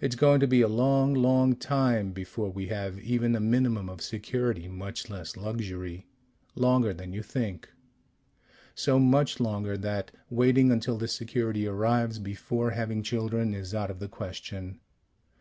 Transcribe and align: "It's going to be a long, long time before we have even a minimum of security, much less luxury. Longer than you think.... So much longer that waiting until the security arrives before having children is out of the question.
"It's 0.00 0.14
going 0.14 0.38
to 0.38 0.46
be 0.46 0.60
a 0.62 0.68
long, 0.68 1.12
long 1.12 1.56
time 1.56 2.12
before 2.12 2.48
we 2.50 2.68
have 2.68 3.00
even 3.00 3.34
a 3.34 3.40
minimum 3.40 3.88
of 3.88 4.00
security, 4.00 4.68
much 4.68 5.10
less 5.10 5.36
luxury. 5.36 6.06
Longer 6.54 6.94
than 6.94 7.12
you 7.12 7.20
think.... 7.24 7.68
So 8.76 9.00
much 9.00 9.40
longer 9.40 9.76
that 9.76 10.12
waiting 10.30 10.70
until 10.70 10.98
the 10.98 11.08
security 11.08 11.66
arrives 11.66 12.20
before 12.20 12.70
having 12.70 13.02
children 13.02 13.52
is 13.52 13.74
out 13.74 13.90
of 13.90 13.98
the 13.98 14.06
question. 14.06 14.78